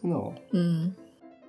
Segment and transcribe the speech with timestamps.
[0.00, 0.32] 真的哦。
[0.52, 0.94] 嗯。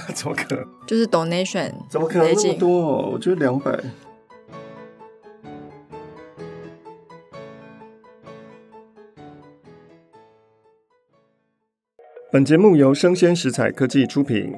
[0.14, 0.66] 怎么可能？
[0.86, 3.10] 就是 donation，怎么可能那么多？
[3.10, 3.78] 我觉得两百。
[12.32, 14.52] 本节目由生鲜食材科技出品。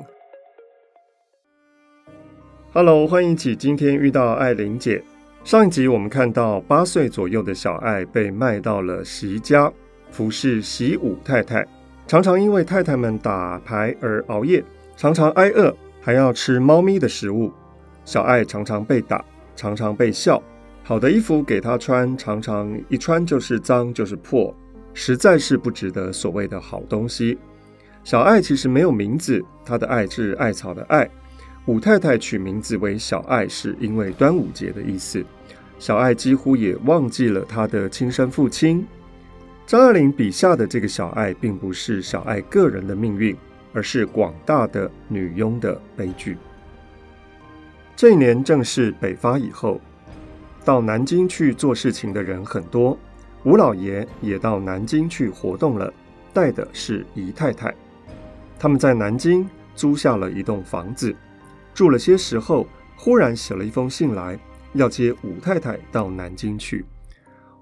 [2.72, 5.02] Hello，欢迎起今天遇到艾玲姐。
[5.44, 9.70] 上一集我们看到八岁左右的小艾被卖到了席家，
[10.10, 11.66] 服侍习武太太，
[12.06, 14.64] 常常因为太太们打牌而熬夜。
[14.96, 17.52] 常常挨饿，还要吃猫咪的食物。
[18.06, 19.22] 小爱常常被打，
[19.54, 20.42] 常常被笑。
[20.82, 24.54] 好的衣服给她穿，常常一穿就是脏，就是破，
[24.94, 27.36] 实在是不值得所谓的好东西。
[28.04, 31.08] 小爱其实没有名字，她的爱是艾草的爱。
[31.66, 35.22] 武太太取名字为小爱，是因为端午节的意思。
[35.78, 38.86] 小爱几乎也忘记了她的亲生父亲。
[39.66, 43.36] 张爱玲笔下的这个小爱，并不是小爱个人的命运。
[43.76, 46.38] 而是广大的女佣的悲剧。
[47.94, 49.78] 这一年正是北伐以后，
[50.64, 52.98] 到南京去做事情的人很多。
[53.44, 55.92] 吴老爷也到南京去活动了，
[56.32, 57.74] 带的是姨太太。
[58.58, 61.14] 他们在南京租下了一栋房子，
[61.74, 62.66] 住了些时候，
[62.96, 64.38] 忽然写了一封信来，
[64.72, 66.86] 要接武太太到南京去。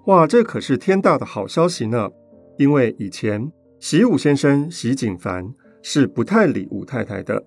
[0.05, 2.09] 哇，这可是天大的好消息呢！
[2.57, 5.53] 因为以前习武先生习景凡。
[5.87, 7.45] 是不太理武太太的，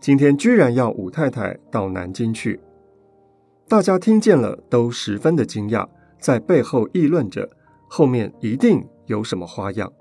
[0.00, 2.58] 今天居然要武太太到南京去，
[3.68, 5.88] 大家听见了都十分的惊讶，
[6.18, 7.48] 在背后议论着，
[7.86, 9.92] 后面一定有什么花样。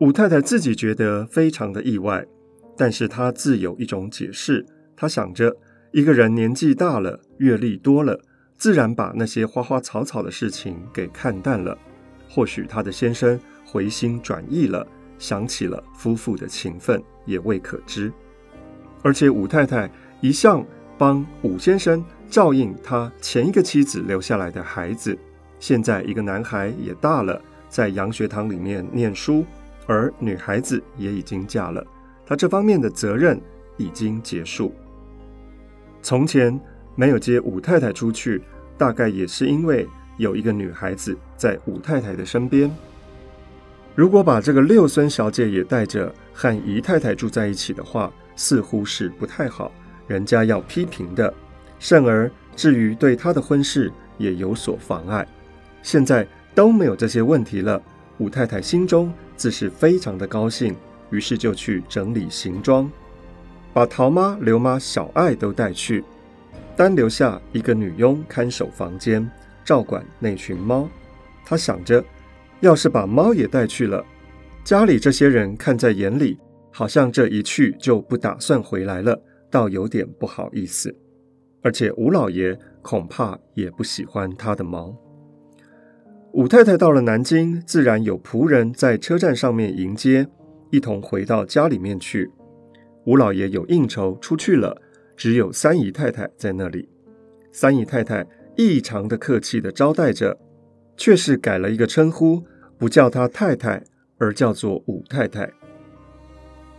[0.00, 2.26] 武太太自己觉得非常的意外，
[2.76, 4.66] 但是她自有一种解释，
[4.96, 5.56] 她想着
[5.92, 8.20] 一个人年纪大了，阅历多了，
[8.56, 11.78] 自然把那些花花草草的事情给看淡了，
[12.28, 14.84] 或许她的先生回心转意了。
[15.22, 18.12] 想起了夫妇的情分，也未可知。
[19.04, 19.88] 而且武太太
[20.20, 20.66] 一向
[20.98, 25.16] 帮武先生照应他前一个妻子留下来的孩子，
[25.60, 29.44] 现在一个男孩也大了，在洋学堂里面念书，
[29.86, 31.86] 而女孩子也已经嫁了，
[32.26, 33.40] 他这方面的责任
[33.76, 34.74] 已经结束。
[36.02, 36.60] 从前
[36.96, 38.42] 没有接武太太出去，
[38.76, 42.68] 大概也是因为有一个女孩子在武太太的身边。
[43.94, 49.70] 如果把这个六孙小姐也带着和姨太太住在一起的话，似乎是不太好，
[50.06, 51.32] 人家要批评的。
[51.78, 55.26] 甚而至于对她的婚事也有所妨碍。
[55.82, 57.82] 现在都没有这些问题了，
[58.16, 60.74] 武太太心中自是非常的高兴，
[61.10, 62.90] 于是就去整理行装，
[63.74, 66.02] 把桃妈、刘妈、小爱都带去，
[66.74, 69.28] 单留下一个女佣看守房间，
[69.64, 70.88] 照管那群猫。
[71.44, 72.02] 她想着。
[72.62, 74.04] 要是把猫也带去了，
[74.62, 76.38] 家里这些人看在眼里，
[76.70, 79.20] 好像这一去就不打算回来了，
[79.50, 80.96] 倒有点不好意思。
[81.60, 84.96] 而且吴老爷恐怕也不喜欢他的猫。
[86.34, 90.28] 武太太到了南京，自然有仆人在车站上面迎接，
[90.70, 92.30] 一同回到家里面去。
[93.06, 94.80] 吴老爷有应酬出去了，
[95.16, 96.88] 只有三姨太太在那里。
[97.50, 98.24] 三姨太太
[98.56, 100.38] 异常的客气地招待着，
[100.96, 102.42] 却是改了一个称呼，
[102.82, 103.80] 不叫她太太，
[104.18, 105.48] 而叫做武太太。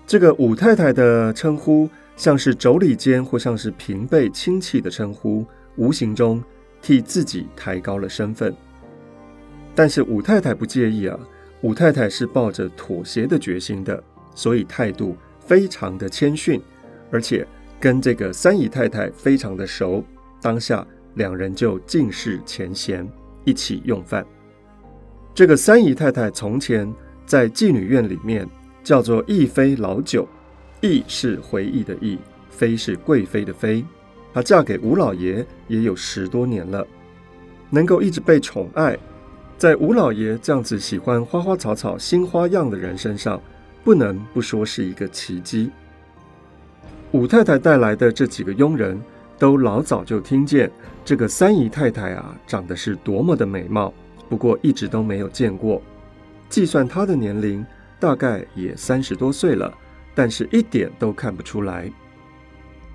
[0.06, 5.46] 这个武太太的称呼，像是妯娌间或像是平辈亲戚的称呼，
[5.78, 6.44] 无形中
[6.82, 8.54] 替自己抬高了身份。
[9.74, 11.18] 但是武太太不介意啊，
[11.62, 14.04] 武太太是抱着妥协的决心的，
[14.36, 16.62] 所以态度非常的谦逊，
[17.12, 17.48] 而且
[17.80, 20.04] 跟这个三姨太太非常的熟。
[20.42, 23.10] 当下两人就尽释前嫌，
[23.46, 24.26] 一起用饭。
[25.36, 26.94] 这个三姨太太从前
[27.26, 28.48] 在妓女院里面
[28.84, 30.28] 叫做忆妃老九，
[30.80, 32.20] 忆是回忆的忆，
[32.52, 33.84] 妃是贵妃的妃。
[34.32, 36.86] 她嫁给吴老爷也有十多年了，
[37.72, 38.96] 能够一直被宠爱，
[39.58, 43.42] 在吴老爷这样子喜欢花花草草、新花样的人身上，
[43.84, 45.72] 不能不说是一个奇迹。
[47.12, 49.02] 武太太带来的这几个佣人。
[49.40, 50.72] 都老早就听见
[51.04, 53.94] 这个三姨太太啊，长得是多么的美貌，
[54.34, 55.80] 不过一直都没有见过。
[56.50, 57.64] 计算她的年龄，
[58.00, 59.72] 大概也三十多岁了，
[60.16, 61.88] 但是一点都看不出来。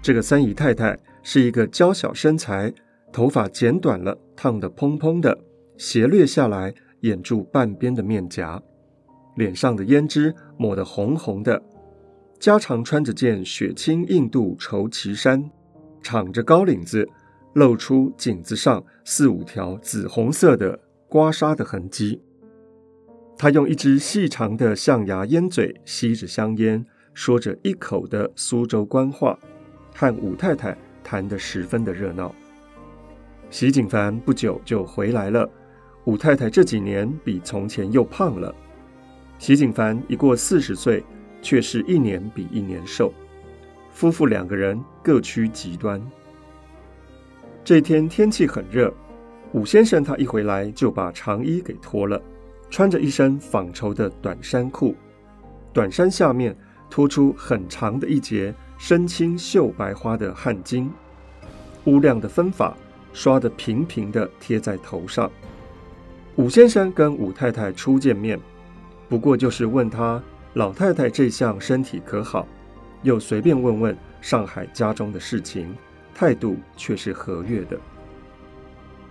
[0.03, 2.75] 这个三姨太太是一个娇小身材，
[3.13, 5.39] 头发剪短了，烫得蓬蓬的，
[5.77, 8.61] 斜掠下来掩住半边的面颊，
[9.37, 11.63] 脸上的胭脂抹得红红的，
[12.41, 15.49] 家常穿着件雪青印度绸旗衫。
[16.03, 17.09] 敞着高领子，
[17.53, 20.77] 露出颈子上四五条紫红色的
[21.09, 22.21] 刮痧的痕迹。
[23.37, 26.85] 他用一只细长的象牙烟嘴吸着香烟，
[27.15, 29.39] 说着一口的苏州官话，
[29.95, 32.35] 和武太太谈得十分的热闹。
[33.51, 35.49] 席景凡不久就回来了，
[36.05, 38.55] 武太太这几年比从前又胖了。
[39.39, 41.03] 席景凡一过四十岁，
[41.41, 43.13] 却是一年比一年瘦。
[43.91, 46.01] 夫妇两个人各趋极端。
[47.65, 48.93] 这天天气很热，
[49.53, 52.21] 武先生他一回来就把长衣给脱了，
[52.71, 54.95] 穿着一身纺绸的短衫裤，
[55.73, 56.55] 短衫下面
[56.91, 60.89] 拖出很长的一截深青绣白花的汗巾，
[61.85, 62.77] 乌亮的分发
[63.13, 65.31] 刷得平平的贴在头上。
[66.37, 68.39] 武先生跟武太太初见面，
[69.09, 70.23] 不过就是问他
[70.55, 72.47] 老太太这项身体可好。
[73.03, 75.75] 又随便问问上海家中的事情，
[76.15, 77.79] 态度却是和悦的。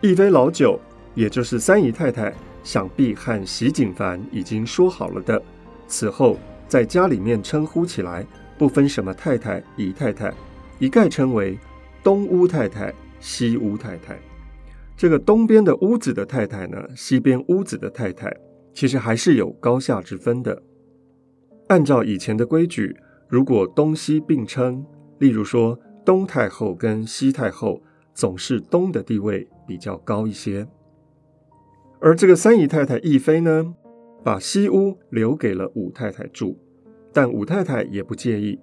[0.02, 0.80] 一杯老九，
[1.16, 2.32] 也就是三姨太太，
[2.64, 5.42] 想必和席景凡已经说好了的，
[5.88, 8.26] 此后在家里面称呼起来，
[8.60, 10.32] 不分什么太太、姨太太，
[10.78, 11.58] 一概称为
[12.04, 14.20] 东屋太太、西屋太太。
[14.96, 18.32] 这个东边的屋子的太太呢，西边屋子的太太，
[18.76, 20.62] 其实还是有高下之分的。
[21.70, 22.96] 按照以前的规矩。
[23.30, 24.86] 如果东西并称，
[25.20, 27.82] 例如说东太后跟西太后，
[28.14, 30.68] 总是东的地位比较高一些。
[32.00, 33.76] 而这个三姨太太忆妃呢，
[34.24, 36.58] 把西屋留给了武太太住，
[37.12, 38.60] 但武太太也不介意，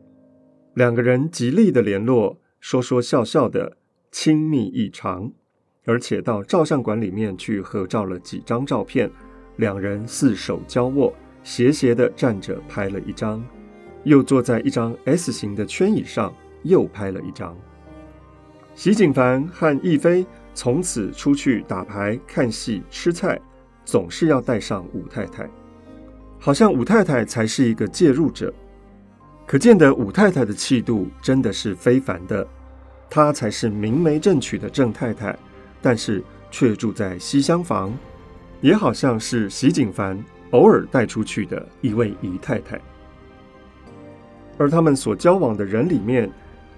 [0.74, 3.76] 两个人极力的联络，说说笑笑的，
[4.10, 5.32] 亲密异常，
[5.84, 9.10] 而且到照相馆里面去合照了几张照片，
[9.56, 11.12] 两人四手交握，
[11.42, 13.44] 斜斜的站着拍了一张。
[14.04, 17.56] 又坐在一张 S 型的圈椅上，又拍了一张。
[18.74, 23.38] 席景凡和忆妃从此出去打牌、看戏、吃菜，
[23.84, 25.50] 总是要带上武太太，
[26.38, 28.54] 好像武太太才是一个介入者。
[29.46, 32.46] 可见得武太太的气度真的是非凡的，
[33.10, 35.36] 她才是明媒正娶的正太太，
[35.82, 37.92] 但是却住在西厢房，
[38.60, 40.18] 也好像是席景凡
[40.52, 42.80] 偶尔带出去的一位姨太太。
[44.56, 46.30] 而他们所交往的人里面，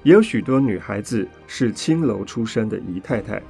[0.03, 3.41] 也有许多女孩子是青楼出身的姨太太。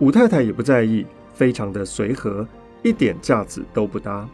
[0.00, 2.46] 武太太也不在意，非常的随和，
[2.82, 4.28] 一点架子都不搭。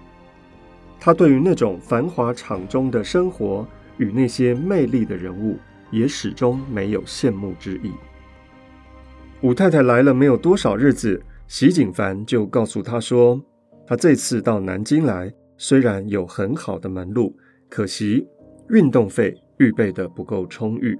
[0.98, 3.66] 她对于那种繁华场中的生活
[3.98, 5.58] 与那些魅力的人物，
[5.90, 7.90] 也始终没有羡慕之意。
[9.42, 13.40] 武太太来了没有多少日子，席景凡就告诉她说，
[13.86, 17.36] 她这次到南京来，虽然有很好的门路，
[17.68, 18.26] 可惜。
[18.68, 20.96] 运动费预备的不够充裕，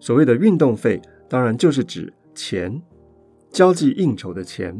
[0.00, 2.82] 所谓的运动费，当然就是指钱，
[3.52, 4.76] 交际应酬的钱。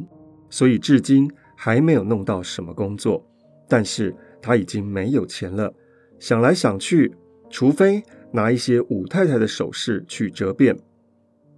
[0.51, 3.25] 所以至今还没有弄到什么工作，
[3.69, 5.73] 但是他已经没有钱了。
[6.19, 7.15] 想来想去，
[7.49, 10.79] 除非拿一些武太太的首饰去折变，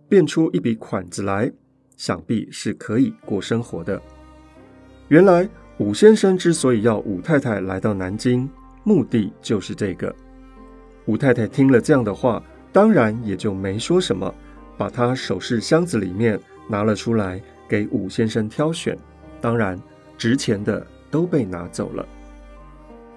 [0.08, 1.50] 变出一笔款子来，
[1.96, 4.00] 想必是可以过生活的。
[5.08, 8.48] 原来武先生之所以要武太太来到南京，
[8.84, 10.14] 目的就是这个。
[11.06, 12.40] 武太太听了这样的话，
[12.72, 14.32] 当然也就没说什么，
[14.78, 18.96] 把她首饰箱子里面拿了出来，给武先生挑选，
[19.40, 19.80] 当然
[20.16, 22.06] 值钱的都被拿走了。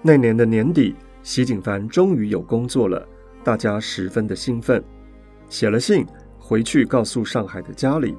[0.02, 3.06] 那年的年底，席景凡终于有工作了，
[3.42, 4.82] 大家十分的兴奋，
[5.48, 6.06] 写了信
[6.38, 8.16] 回去告诉上海的家里。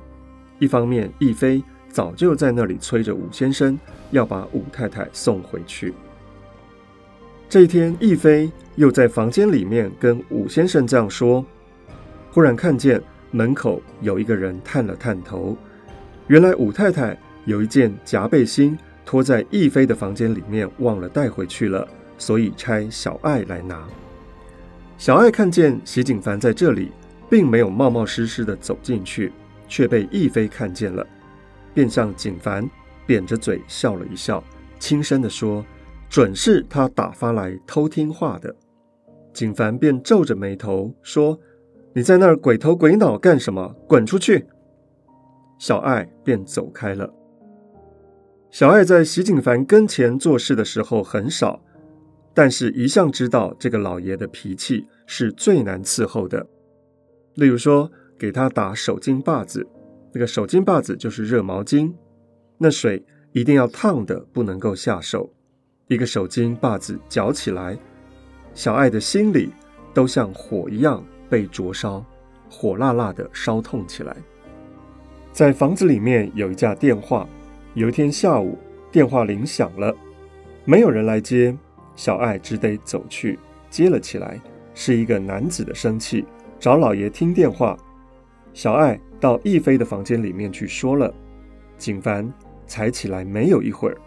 [0.59, 3.79] 一方面，逸飞早就在那里催着武先生
[4.12, 5.93] 要把武太太送回去。
[7.48, 11.43] 这一天，逸飞又在房间里面跟武先生这样说，
[12.31, 15.57] 忽然看见门口有一个人探了探头，
[16.27, 18.77] 原来武太太有一件夹背心。
[19.05, 21.88] 拖在逸飞的房间里面，忘了带回去了，
[22.19, 23.88] 所以差小爱来拿。
[25.00, 26.91] 小爱看见席景凡在这里，
[27.27, 29.31] 并没有冒冒失失地走进去，
[29.67, 31.03] 却被逸飞看见了，
[31.74, 32.69] 便向景凡
[33.07, 34.43] 扁着嘴笑了一笑，
[34.77, 35.65] 轻声地说
[36.07, 38.55] ：“准是他打发来偷听话的。”
[39.33, 41.36] 景凡便皱着眉头说
[42.00, 43.75] ：“你在那儿鬼头鬼脑干什么？
[43.86, 44.46] 滚出去！”
[45.60, 47.13] 小爱便走开了。
[48.50, 51.62] 小爱在席景凡跟前做事的时候很少，
[52.34, 56.48] 但是一向知道这个老爷的脾气是最难伺候的。
[57.34, 59.68] 例如说，给他打手巾把子，
[60.13, 61.94] 那个手巾把子就是热毛巾，
[62.58, 65.29] 那水一定要烫的，不能够下手。
[65.88, 67.77] 一个手巾把子搅起来，
[68.53, 69.51] 小爱的心里
[69.94, 72.03] 都像火一样被灼烧，
[72.50, 74.15] 火辣辣的烧痛起来。
[75.31, 77.27] 在房子里面有一架电话。
[77.75, 78.57] 有一天下午，
[78.91, 79.95] 电话铃响了，
[80.65, 81.55] 没有人来接，
[81.95, 83.38] 小爱只得走去
[83.69, 84.39] 接了起来。
[84.74, 86.25] 是一个男子的声气，
[86.59, 87.77] 找老爷听电话。
[88.53, 91.13] 小爱到逸飞的房间里面去说了，
[91.77, 92.33] 景凡
[92.65, 93.98] 才起来没有一会儿，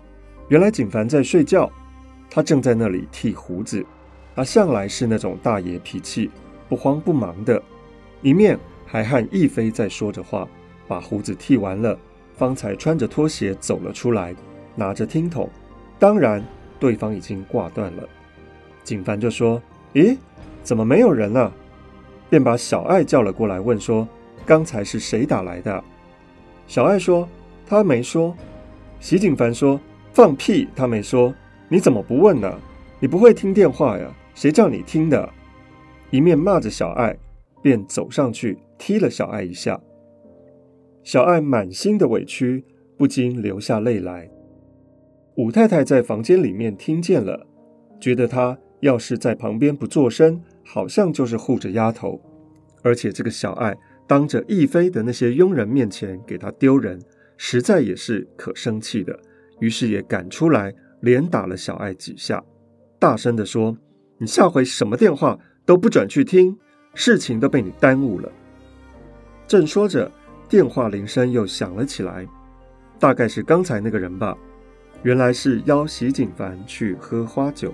[0.48, 1.70] 原来景凡在睡觉，
[2.28, 3.84] 他正在那里剃胡子。
[4.34, 6.30] 他向来是那种大爷脾气，
[6.72, 7.62] 不慌不忙的，
[8.22, 10.48] 一面还和逸飞在说着话，
[10.88, 11.98] 把胡子剃完了。
[12.34, 14.34] 方才穿着拖鞋走了出来，
[14.74, 15.50] 拿着听筒。
[15.98, 16.42] 当然，
[16.80, 18.08] 对方已经挂断了。
[18.82, 19.62] 景凡就说
[19.92, 20.16] ：“咦，
[20.62, 21.52] 怎么没有人呢？”
[22.30, 24.08] 便把小爱叫了过来，问说
[24.46, 25.84] ：“刚才是谁打来的？”
[26.66, 27.28] 小爱说
[27.68, 28.34] ：“他没说。”
[28.98, 29.78] 席景凡说
[30.14, 31.34] ：“放屁，他没说。
[31.68, 32.50] 你怎么不问呢？
[32.98, 34.10] 你不会听电话呀？
[34.34, 35.28] 谁叫你听的？”
[36.12, 37.18] 一面骂着小爱，
[37.62, 39.80] 便走上去踢了小爱一下。
[41.02, 42.62] 小爱满心的委屈，
[42.98, 44.30] 不禁流下泪来。
[45.36, 47.46] 武太太在房间里面听见了，
[47.98, 52.20] 觉得她要是在旁边不作声，好像就是护着丫头。
[52.82, 53.74] 而且这个小爱
[54.06, 57.00] 当着逸飞的那些佣人面前给她丢人，
[57.38, 59.18] 实在也是可生气的。
[59.60, 62.44] 于是也赶出来，连打了小爱几下，
[62.98, 63.78] 大声地说
[64.18, 66.56] ：“你下回什么电话都不准去听，
[66.94, 68.30] 事情都被你耽误了。”
[69.48, 70.10] 正说着。
[70.48, 72.28] 电话铃声又响了起来，
[72.98, 74.36] 大概是刚才那个人吧。
[75.02, 77.72] 原来是邀席景凡去喝花酒。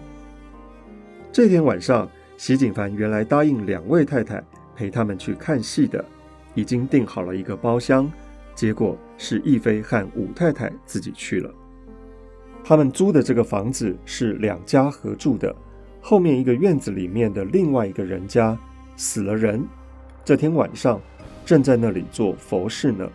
[1.32, 4.40] 这天晚上，席景凡原来答应两位太太
[4.76, 6.04] 陪他们去看戏的，
[6.54, 8.08] 已经订好了一个包厢，
[8.54, 11.52] 结果是逸飞和武太太自己去了。
[12.62, 15.52] 他们租的这个房子是两家合住的，
[16.00, 18.58] 后面一个院子里面的另外一个人家
[18.96, 19.64] 死了人，
[20.24, 21.00] 这天晚上。
[21.44, 23.08] 正在那里做佛事呢。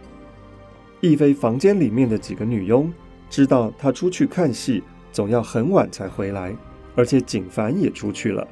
[1.02, 2.92] 逸飞房间里面的几个女佣
[3.30, 6.52] 知道他出去看戏，总要很晚才回来，
[6.96, 8.48] 而且景凡也出去了。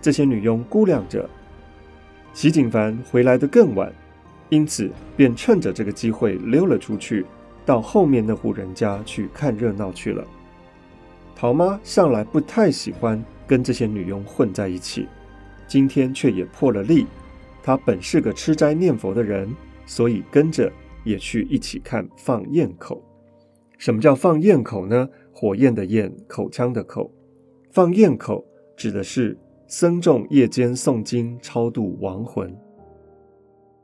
[0.00, 1.28] 这些女佣估量着，
[2.32, 3.92] 席景凡回来的更晚，
[4.48, 7.26] 因此便趁着这个机会溜了出去，
[7.66, 10.24] 到后面那户人家去看热闹去了。
[11.36, 15.08] 陶妈向来不太喜欢跟这些女佣混在一起，
[15.66, 17.04] 今天却也破了例。
[17.64, 19.52] 他本是个吃斋念佛的人，
[19.86, 20.70] 所以跟着
[21.02, 23.02] 也去一起看放焰口。
[23.76, 25.08] 什么叫放焰口呢？
[25.32, 27.12] 火焰的焰，口腔的口。
[27.72, 32.56] 放焰口指的是僧众夜间诵经超度亡魂。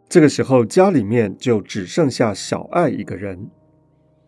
[0.08, 3.50] 这个时候家里面就只剩下小爱一个人。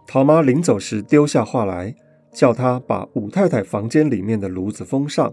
[0.04, 1.94] 陶妈临走时丢下话来，
[2.32, 5.32] 叫他把武太太房间里面的炉子封上。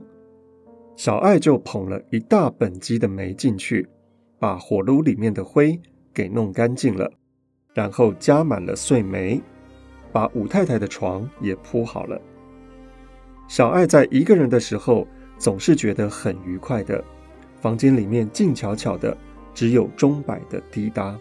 [0.96, 3.88] 小爱就捧了一大本机的煤进去。
[4.38, 5.80] 把火炉里面的灰
[6.14, 7.10] 给弄干净了，
[7.74, 9.42] 然后加满了碎煤，
[10.12, 12.22] 把武太太的床也铺好了。
[13.48, 17.04] 小爱在一个人的时候，总是觉得很愉快的。
[17.62, 19.18] 房间里面静悄悄的，
[19.54, 21.18] 只有钟摆的滴答。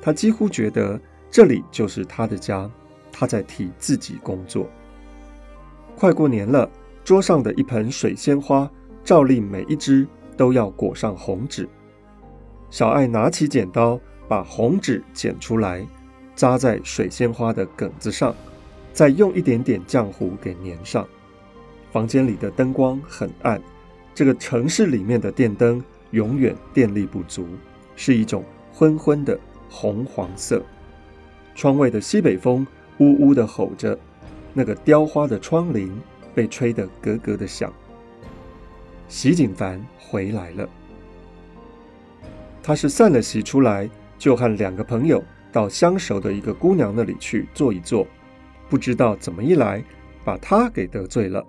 [0.00, 2.70] 她几乎觉得这里就是她的家，
[3.10, 4.70] 她在替自己工作。
[5.96, 6.68] 快过年了，
[7.04, 8.70] 桌上的一盆水仙花，
[9.04, 11.68] 照例每一只都要裹上红纸。
[12.68, 15.86] 小爱拿起剪刀，把红纸剪出来，
[16.34, 18.34] 扎在水仙花的梗子上，
[18.92, 21.06] 再用一点点浆糊给粘上。
[21.92, 23.62] 房间里的灯光很暗，
[24.12, 27.46] 这个城市里面的电灯永远电力不足，
[27.94, 29.38] 是一种昏昏的
[29.70, 30.60] 红黄色。
[31.54, 32.66] 窗外的西北风
[32.98, 33.96] 呜呜地吼着，
[34.54, 35.90] 那个雕花的窗棂
[36.34, 37.70] 被吹得咯咯的响。
[39.08, 40.68] 席景凡回来了，
[42.62, 48.06] 他是散了席出来，就和两个朋友到相熟的一个姑娘那里去坐一坐，
[48.70, 49.84] 不知道怎么一来，
[50.24, 51.44] 把他给得罪了。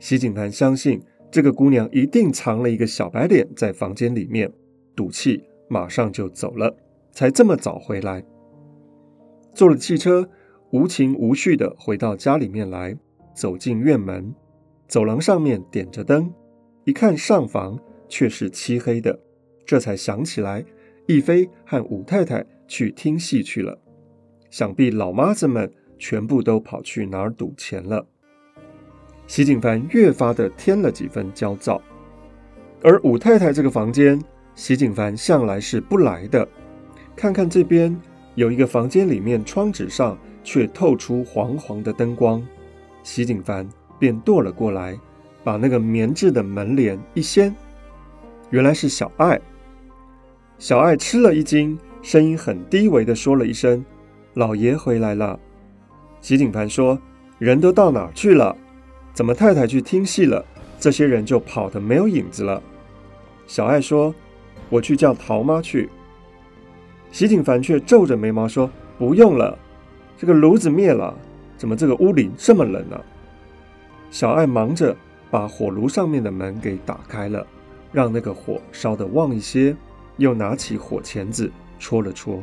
[0.00, 4.52] 席景凡相信这个姑娘一定藏了一个小白脸在房间里面，
[4.96, 6.74] 赌气马上就走了，
[7.12, 8.24] 才这么早回来。
[9.54, 10.28] 坐了汽车，
[10.72, 12.96] 无情无绪地回到家里面来，
[13.34, 14.34] 走进院门，
[14.88, 16.32] 走廊上面点着灯，
[16.84, 19.20] 一看上房却是漆黑的，
[19.66, 20.64] 这才想起来，
[21.06, 23.78] 逸飞和武太太去听戏去了，
[24.48, 28.06] 想必老妈子们全部都跑去哪儿赌钱了。
[29.26, 31.82] 席景凡越发的添了几分焦躁，
[32.82, 34.18] 而武太太这个房间，
[34.54, 36.48] 席景凡向来是不来的，
[37.14, 37.94] 看看这边。
[38.34, 42.42] 有一个房间里面，窗纸上却透出黄黄的灯光。
[43.02, 43.68] 席景凡
[43.98, 44.98] 便踱了过来，
[45.42, 47.54] 把那个棉质的门帘一掀，
[48.50, 49.40] 原来是小爱。
[50.58, 53.84] 小爱吃了一惊，声音很低微地说了一声
[54.34, 55.38] ：“老爷回来了。”
[56.20, 56.96] 席景凡说
[57.38, 58.56] ：“人都到哪儿去了？
[59.12, 60.44] 怎么太太去听戏了？
[60.78, 62.62] 这些人就跑得没有影子了？”
[63.48, 64.14] 小爱说
[64.70, 65.88] ：“我去叫陶妈去。”
[67.10, 69.58] 席景凡却皱着眉毛说：“不用了，
[70.16, 71.16] 这个炉子灭了，
[71.56, 73.00] 怎么这个屋里这么冷呢？”
[74.10, 74.94] 小爱忙着
[75.30, 77.46] 把火炉上面的门给打开了，
[77.90, 79.74] 让那个火烧得旺一些，
[80.18, 82.42] 又拿起火钳子戳了戳。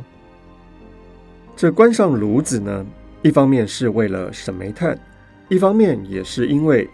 [1.55, 2.85] 这关上炉子呢，
[3.21, 4.99] 一方面是为了省煤炭，
[5.47, 6.89] 一方面也是因为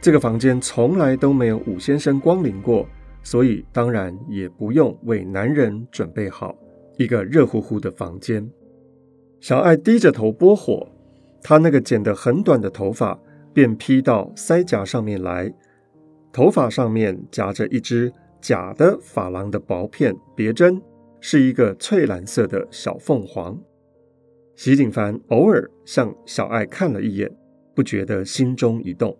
[0.00, 2.86] 这个房间从来都没有武先生光临过，
[3.22, 6.54] 所以当然也不用为男人准备好。
[6.98, 8.48] 一个热乎乎的房间，
[9.40, 10.86] 小爱低着头拨火，
[11.42, 13.18] 她那个剪得很短的头发
[13.54, 15.52] 便披到腮颊上面来，
[16.30, 20.80] 头发上面夹着一只假的珐琅的薄片别针，
[21.20, 23.58] 是一个翠蓝色的小凤凰。
[24.56, 27.34] 席景凡偶尔向小爱看了一眼，
[27.74, 29.16] 不觉得心中一动。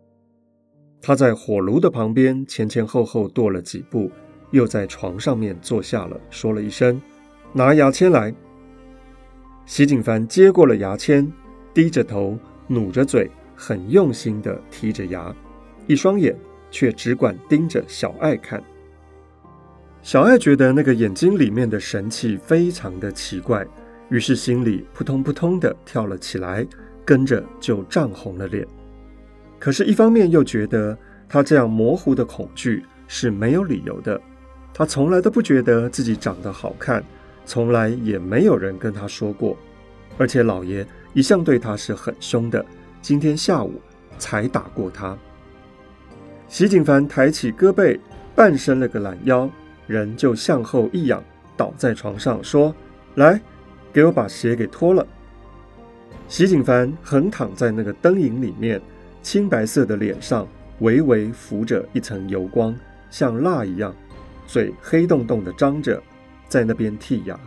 [1.00, 4.10] 他在火炉的旁边前前后后踱了几步，
[4.50, 7.00] 又在床上面坐下了，说了一声。
[7.54, 8.34] 拿牙签来。
[9.66, 11.30] 席景凡接过了牙签，
[11.72, 15.34] 低着头，努着嘴，很用心地剔着牙，
[15.86, 16.36] 一双眼
[16.70, 18.62] 却只管盯着小爱看。
[20.02, 23.66] 小爱觉得那个眼睛里面的神气非常的奇怪，
[24.08, 26.66] 于是心里扑通扑通地跳了起来，
[27.04, 28.66] 跟着就涨红了脸。
[29.58, 30.96] 可是，一方面又觉得
[31.28, 34.20] 他这样模糊的恐惧是没有理由的，
[34.72, 37.04] 他从来都不觉得自己长得好看。
[37.50, 39.56] 从来也没有人跟他说过，
[40.16, 42.64] 而且老爷一向对他是很凶的，
[43.02, 43.74] 今天下午
[44.20, 45.18] 才打过他。
[46.46, 47.98] 席景凡抬起胳膊，
[48.36, 49.50] 半伸了个懒腰，
[49.88, 51.20] 人就向后一仰，
[51.56, 52.72] 倒在床上说
[53.18, 53.40] ：“来，
[53.92, 55.04] 给我把鞋给脱了。”
[56.30, 58.80] 席景凡横躺在那个灯影里面，
[59.24, 60.46] 青白色的脸上
[60.78, 62.72] 微微浮着一层油光，
[63.10, 63.92] 像蜡一样，
[64.46, 66.00] 嘴黑洞洞的张着。
[66.50, 67.38] 在那边剔牙，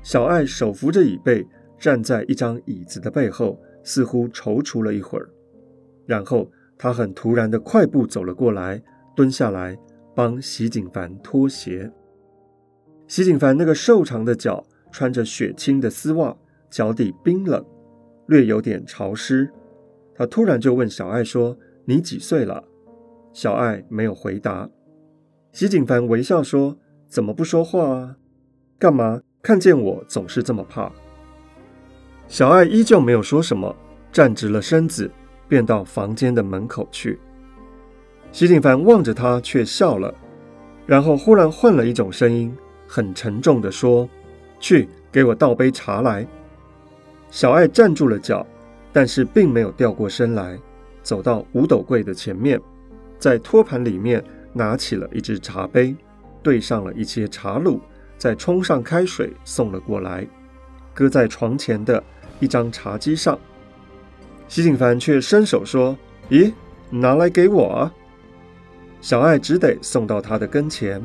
[0.00, 1.44] 小爱手扶着椅背，
[1.76, 5.28] 站在一张椅子的背后，似乎踌躇了一会儿，
[6.06, 8.80] 然后他很突然的快步走了过来，
[9.16, 9.76] 蹲下来
[10.14, 11.90] 帮席景凡脱鞋。
[13.08, 16.36] 席景凡那个瘦长的脚穿着雪青的丝袜，
[16.70, 17.64] 脚底冰冷，
[18.28, 19.50] 略有点潮湿。
[20.14, 22.62] 他突然就问小爱说：“你几岁了？”
[23.34, 24.70] 小爱没有回答。
[25.50, 26.78] 席景凡微笑说。
[27.08, 28.16] 怎么不说话啊？
[28.78, 30.90] 干嘛看见我总是这么怕？
[32.28, 33.74] 小爱依旧没有说什么，
[34.12, 35.10] 站直了身子，
[35.48, 37.18] 便到房间的门口去。
[38.32, 40.12] 席景凡望着他，却笑了，
[40.84, 42.54] 然后忽然换了一种声音，
[42.86, 44.08] 很沉重地说
[44.60, 46.26] ：“去给我倒杯茶来。”
[47.30, 48.46] 小爱站住了脚，
[48.92, 50.58] 但是并没有掉过身来，
[51.02, 52.60] 走到五斗柜的前面，
[53.18, 55.94] 在托盘里面拿起了一只茶杯。
[56.46, 57.80] 兑上了一些茶卤，
[58.16, 60.24] 再冲上开水送了过来，
[60.94, 62.00] 搁在床前的
[62.38, 63.36] 一张茶几上。
[64.46, 65.98] 席景凡却伸手说
[66.30, 66.52] ：“咦，
[66.88, 67.90] 拿来给我！”
[69.02, 71.02] 小爱只得送到他的跟前。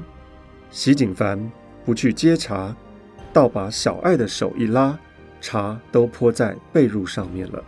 [0.69, 1.51] 席景凡
[1.83, 2.75] 不去接茶，
[3.33, 4.95] 倒把小爱的手一拉，
[5.41, 7.63] 茶都泼在被褥上面了。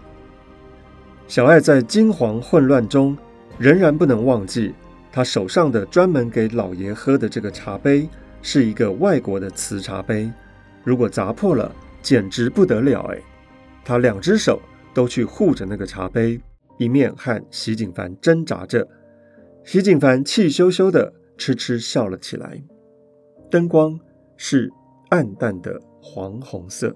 [1.27, 3.17] 小爱在惊惶混乱中，
[3.57, 4.75] 仍然不能忘记
[5.15, 8.09] 他手上的专门给老爷喝的这个茶杯
[8.41, 10.27] 是一个外国的瓷茶杯，
[10.83, 11.71] 如果砸破了，
[12.01, 13.21] 简直不得了哎！
[13.85, 14.59] 他两只手
[14.91, 16.41] 都去护着那个茶杯，
[16.79, 18.87] 一面和席景凡挣扎着。
[19.63, 22.63] 席景凡气羞羞的痴痴笑了起来。
[23.51, 23.99] 灯光
[24.35, 24.71] 是
[25.09, 26.95] 暗淡的黄红色。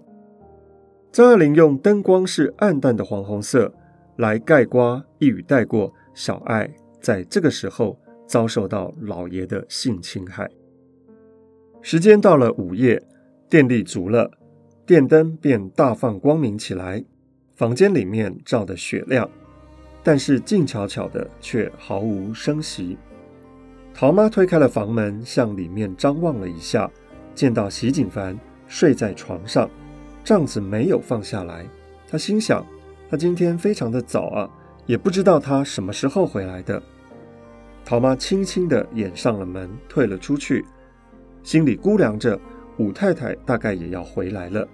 [1.11, 3.71] 张爱玲用灯光是暗淡的黄红色
[4.15, 10.49] 来盖瓜，一语带过小爱在这个时候遭受到老爷的性侵害。
[11.81, 13.01] 时间到了午夜，
[13.49, 14.29] 电力足了。
[14.85, 17.03] 电灯便大放光明起来，
[17.55, 19.29] 房间里面照得雪亮，
[20.01, 22.97] 但是静悄悄的，却毫无声息。
[23.93, 26.89] 陶妈推开了房门，向里面张望了一下，
[27.35, 28.37] 见到席景凡
[28.67, 29.69] 睡在床上，
[30.23, 31.65] 帐子没有放下来。
[32.09, 32.65] 她心想：
[33.09, 34.49] 他今天非常的早啊，
[34.85, 36.81] 也不知道他什么时候回来的。
[37.89, 40.65] 陶妈轻轻的掩上了门，退了出去，
[41.41, 42.37] 心里估量着
[42.75, 44.67] 武太太大概也要回来了。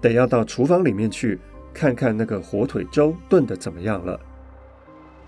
[0.00, 1.40] 得要到厨房里面去
[1.74, 4.20] 看看那个火腿粥炖得怎么样了。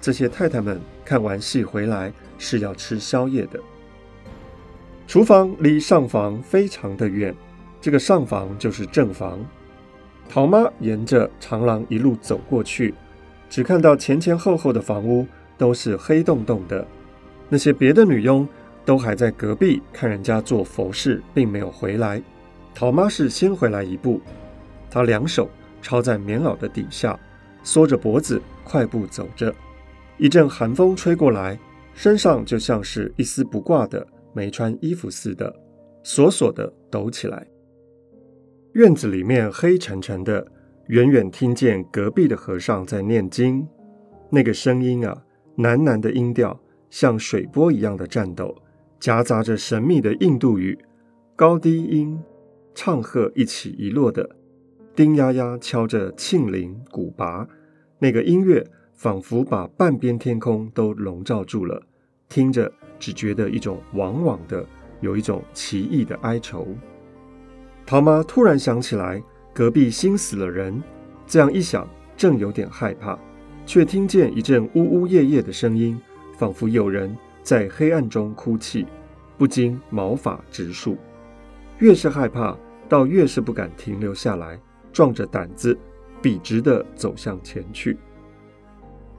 [0.01, 3.59] 这些太太们看完戏回来是要吃宵夜的。
[5.09, 7.35] 厨房离上房非常的远，
[7.81, 9.45] 这个上房就是正房。
[10.29, 12.95] 陶妈沿着长廊一路走过去，
[13.51, 15.27] 只看到前前后后的房屋
[15.63, 16.85] 都是黑洞洞的。
[17.49, 18.49] 那些别的女佣
[18.85, 22.21] 都还在隔壁看人家做佛事，并没有回来。
[22.75, 24.21] 陶妈是先回来一步。
[24.91, 25.49] 她两手
[25.81, 27.17] 抄在棉袄的底下，
[27.63, 29.55] 缩着脖子快步走着。
[30.19, 31.57] 一阵寒风吹过来，
[31.95, 35.55] 身上就像是一丝不挂的没穿衣服似的，
[36.03, 37.47] 索索的抖起来。
[38.73, 40.45] 院子里面黑沉沉的，
[40.89, 43.65] 远远听见隔壁的和尚在念经，
[44.29, 45.23] 那个声音啊，
[45.57, 46.59] 喃喃的音调
[46.91, 48.55] 像水波一样的颤抖，
[48.99, 50.79] 夹杂着神秘的印度语，
[51.37, 52.19] 高低音
[52.75, 54.29] 唱和一起一落的。
[54.95, 57.47] 叮呀呀敲着磬铃鼓鈸，
[57.99, 61.83] 那个音乐仿佛把半边天空都笼罩住了。
[62.29, 64.65] 听着，只觉得一种往往的，
[65.01, 66.67] 有一种奇异的哀愁。
[67.85, 70.83] 陶妈突然想起来，隔壁新死了人，
[71.27, 73.19] 这样一想，正有点害怕，
[73.65, 76.01] 却听见一阵呜呜咽咽的声音，
[76.37, 78.87] 仿佛有人在黑暗中哭泣，
[79.39, 80.97] 不禁毛发直竖。
[81.79, 82.57] 越是害怕，
[82.89, 84.59] 倒越是不敢停留下来。
[84.93, 85.77] 壮着胆子，
[86.21, 87.97] 笔直地走向前去。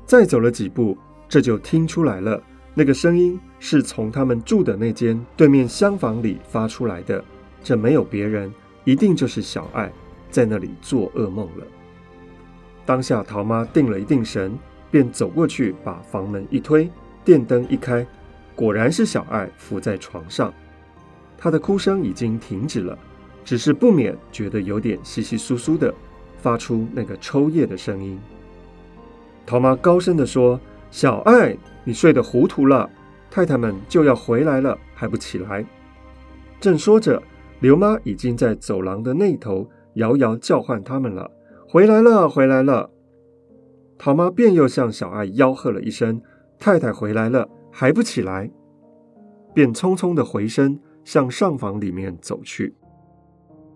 [0.06, 0.96] 再走了几步，
[1.28, 2.40] 这就听出来了，
[2.76, 7.24] 那个声音是从他们住的那间对面厢房里发出来的。
[7.64, 8.54] 这没有别人，
[8.84, 9.92] 一定就是小爱
[10.30, 11.66] 在那里做噩梦了。
[12.86, 14.58] 当下，陶妈定了一定神，
[14.92, 16.90] 便走过去，把房门一推，
[17.24, 18.06] 电灯一开，
[18.56, 20.54] 果然是小爱伏在床上，
[21.38, 22.98] 她的哭声已经停止了。
[23.46, 25.94] 只是不免觉得有点稀稀疏疏的，
[26.38, 28.18] 发出那个抽噎的声音。
[29.46, 30.58] 陶妈高声地说
[30.90, 32.90] ：“小爱，你睡得糊涂了，
[33.30, 35.66] 太太们就要回来了，还不起来？”
[36.62, 37.22] 正说着，
[37.60, 41.30] 刘妈已经在走廊的那头遥遥叫唤他们了
[41.74, 42.92] ：“回来了，回来了！”
[43.98, 46.22] 陶妈便又向小爱吆喝了一声
[46.60, 48.52] ：“太太回来了，还不起来？”
[49.56, 52.76] 便匆匆的回身向上房里面走去。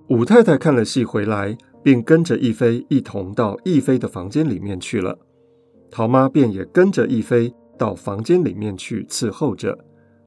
[0.09, 5.17] 武太太看了戏回来，便跟着逸飞一同到逸飞的房间里面去了。
[5.89, 9.75] 陶妈便也跟着逸飞到房间里面去伺候着，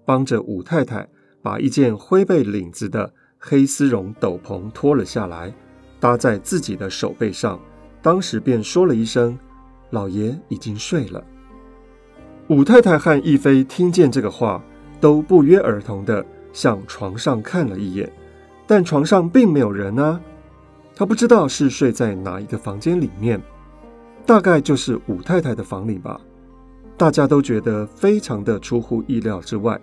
[0.04, 1.08] 帮着武太太
[1.40, 5.54] 把一件灰背领子的黑丝绒斗篷脱了下来，
[6.00, 7.60] 搭在自己的手背上。
[8.02, 9.38] 当时便说了一声
[9.90, 11.22] ：“老爷已经睡了。”
[12.48, 14.60] 武太太和逸飞听见这个话，
[15.00, 18.10] 都不约而同地向床上看了一眼。
[18.66, 20.20] 但床上并没有人啊，
[20.94, 23.40] 他不知道是睡在哪一个房间里面，
[24.24, 26.20] 大概就是武太太的房里吧。
[26.96, 29.80] 大家都觉得非常的出乎意料之外。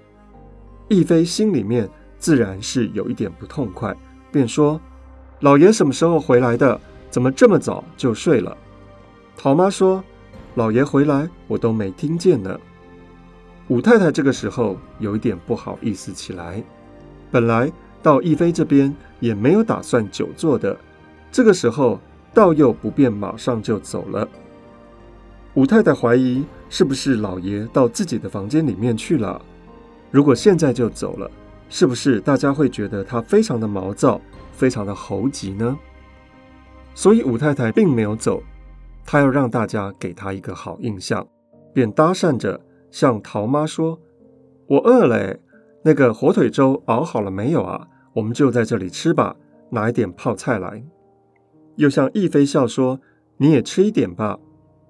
[0.87, 3.95] 逸飞心里面自然是有一点不痛快，
[4.31, 4.79] 便说
[5.39, 6.79] ：“老爷什么时候回来的？
[7.09, 8.55] 怎么这么早就睡了？”
[9.37, 10.03] 陶妈说
[10.55, 12.59] ：“老爷回来我都没听见呢。”
[13.69, 16.63] 武太太这个时候有一点不好意思起来，
[17.31, 17.71] 本来。
[18.03, 20.77] 到逸飞这边也没有打算久坐的，
[21.29, 21.99] 这个时候
[22.33, 24.25] 倒又不便马上就走了。
[25.55, 29.41] 武太太怀疑是不是老爷到自己的房间里面去了？
[30.09, 31.29] 如果现在就走了，
[31.69, 35.77] 是不是大家会觉得他非常的毛躁，非常的猴急呢？
[36.95, 38.41] 所以武太太并没有走，
[39.05, 41.27] 她要让大家给她一个好印象，
[41.73, 43.99] 便搭讪着向桃妈说
[44.67, 45.37] ：“我饿了，
[45.83, 47.87] 那个火腿粥熬好了没有啊？
[48.13, 49.35] 我们就在这里吃吧，
[49.69, 50.83] 拿一点泡菜来。”
[51.75, 52.99] 又向逸飞笑说
[53.37, 54.39] ：“你也吃一点吧。”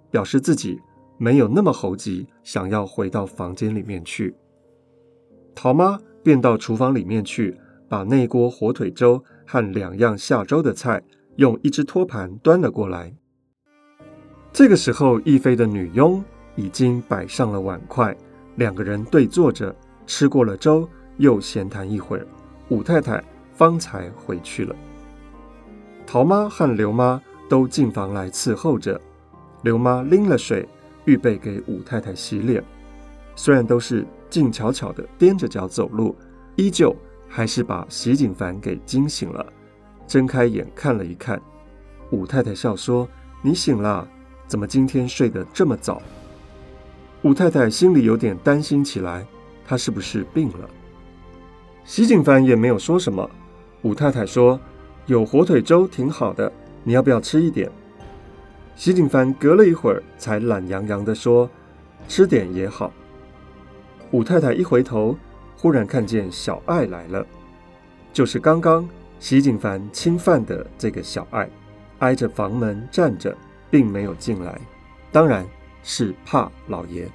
[0.10, 0.80] 表示自己
[1.18, 4.34] 没有那么猴急，想要回到房间里面去。
[5.54, 11.02] 桃妈便到厨房里面去，把那锅火腿粥和两样下粥的菜，
[11.38, 13.16] 用一只托盘端了过来。
[14.52, 16.22] 这个时候，懿妃的女佣
[16.58, 18.14] 已经摆上了碗筷，
[18.58, 19.74] 两个人对坐着
[20.06, 20.86] 吃过了粥，
[21.16, 22.28] 又闲谈一会儿，
[22.68, 24.76] 武太太方才回去了。
[26.06, 29.00] 陶妈和刘妈都进房来伺候着。
[29.62, 30.68] 刘妈拎了水，
[31.06, 32.62] 预备给武太太洗脸。
[33.34, 36.16] 虽然都是静悄悄地踮着脚走路，
[36.56, 36.96] 依旧
[37.28, 39.46] 还是把席景凡给惊醒了。
[40.08, 41.42] 睁开眼看了一看，
[42.12, 43.08] 武太太笑说
[43.42, 44.08] ：“你醒了？
[44.48, 46.02] 怎么今天睡得这么早？”
[47.24, 49.26] 武太太心里有点担心起来，
[49.66, 50.70] 她是不是病了？
[51.84, 53.30] 席景凡也没有说什么。
[53.82, 54.60] 武太太说
[55.08, 56.52] ：“有火腿粥挺好的，
[56.84, 57.70] 你要不要吃一点？”
[58.76, 61.50] 席景凡隔了一会儿，才懒洋洋地说
[62.08, 62.94] ：“吃点也好。”
[64.12, 65.18] 武太太一回头，
[65.58, 67.26] 忽然看见小爱来了，
[68.14, 68.88] 就是刚刚
[69.20, 71.50] 席景凡侵犯的这个小爱，
[72.00, 73.36] 挨着房门站着，
[73.70, 74.60] 并没有进来，
[75.12, 75.46] 当然
[75.84, 77.08] 是怕老爷。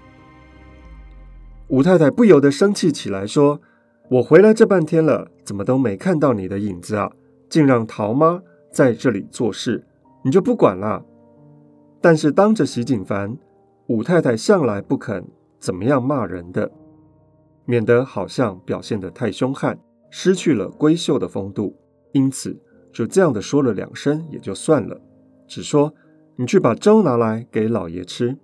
[1.68, 3.60] 武太太不由得生气起来，说
[4.10, 7.10] ：“我回来这半天了，怎么都没看到你的影子啊？
[7.48, 9.82] 竟让桃妈在这里做事，
[10.22, 11.02] 你就不管了？”
[12.02, 13.34] 但是当着席景凡，
[13.86, 15.24] 武太太向来不肯
[15.58, 16.70] 怎么样骂人的，
[17.64, 19.78] 免得好像表现得太凶悍，
[20.10, 21.76] 失去了闺秀的风度，
[22.12, 22.60] 因此
[22.92, 25.00] 就这样的说了两声也就算了，
[25.46, 25.92] 只说
[26.36, 28.36] 你去把粥拿来给老爷吃。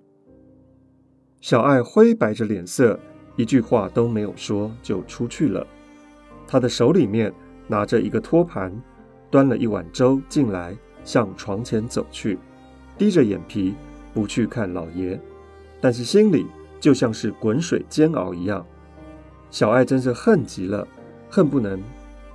[1.41, 2.99] 小爱灰白着脸色，
[3.37, 5.67] 一句话都没有说就出去了。
[6.47, 7.33] 她的手里面
[7.67, 8.73] 拿着一个托盘，
[9.31, 12.39] 端了一碗粥进来，向床前走去。
[12.97, 13.75] 低着眼皮
[14.13, 15.21] 不去看老爷，
[15.81, 16.47] 但是心里
[16.81, 18.67] 就像是滚水煎熬一样。
[19.51, 20.87] 小爱真是恨极了，
[21.31, 21.83] 恨不能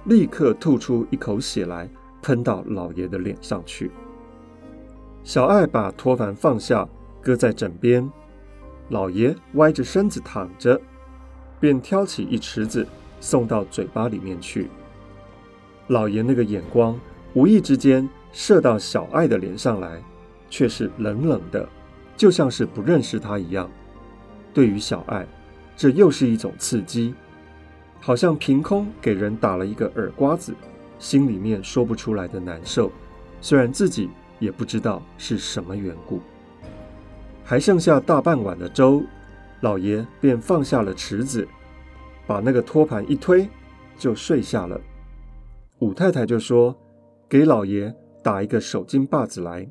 [0.06, 1.90] 立刻吐出一口血来
[2.22, 3.92] 喷到老爷的脸上去。
[5.24, 6.88] 小爱把托盘放下，
[7.22, 8.10] 搁在枕边。
[8.90, 10.80] 老爷歪着身子躺着，
[11.60, 12.86] 便挑起一池子
[13.20, 14.70] 送到嘴巴里面去。
[15.88, 17.00] 老爷那个眼光
[17.34, 20.02] 无意之间射到小爱的脸上来。
[20.50, 21.68] 却是冷冷的，
[22.16, 23.68] 就像是不认识他一样。
[24.54, 25.26] 对于小爱，
[25.76, 27.14] 这又是一种刺激，
[28.00, 30.54] 好像凭空给人打了一个耳刮子，
[31.00, 32.92] 心里面说不出来的难受。
[33.42, 34.10] 虽然自己
[34.40, 36.22] 也不知道是什么缘故。
[37.44, 39.04] 还剩下大半碗的粥，
[39.62, 41.46] 老爷便放下了池子，
[42.26, 43.50] 把那个托盘一推，
[43.98, 44.80] 就睡下了。
[45.80, 46.74] 武太太就说
[47.28, 49.68] ：“给老爷打一个手巾把子来。”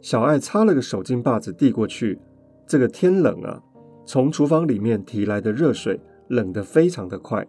[0.00, 2.18] 小爱擦了个手巾把子递过去，
[2.66, 3.60] 这个天冷啊，
[4.04, 7.46] 从厨房里面提来的热水冷得非常的快，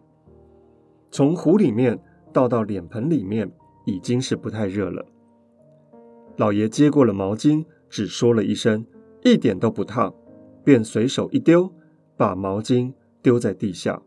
[1.09, 1.99] 从壶里面
[2.31, 3.51] 倒到脸盆里面
[3.85, 5.05] 已经是不太热了。
[6.37, 8.85] 老爷接过了毛巾，只说了一声
[9.23, 10.13] “一点都不烫”，
[10.63, 11.71] 便随手一丢，
[12.15, 14.01] 把毛巾丢在地下。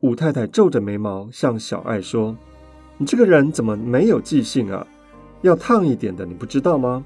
[0.00, 2.36] 武太太皱着眉毛向小爱说
[2.98, 4.86] ：“你这个人怎么没有记性啊？
[5.42, 7.04] 要烫一点的，你不知道吗？”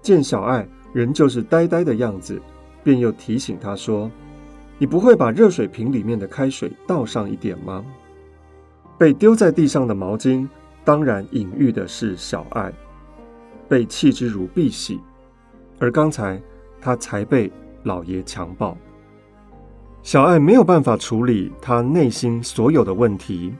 [0.00, 2.40] 见小爱仍旧是呆呆的样子，
[2.86, 4.08] 便又提醒他说
[4.78, 7.84] ：“你不会把热水瓶里面的开水倒上一点吗？”
[8.96, 10.46] 被丢在地上的毛巾，
[10.84, 12.72] 当然隐喻的是小爱
[13.68, 15.00] 被弃之如敝屣，
[15.80, 16.40] 而刚才
[16.80, 17.50] 他才被
[17.82, 18.78] 老爷强暴。
[20.04, 23.52] 小爱没有办法处理他内心所有的问题，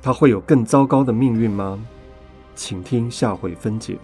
[0.00, 1.76] 他会有更糟糕的命运吗？
[2.54, 3.98] 请听下回分解。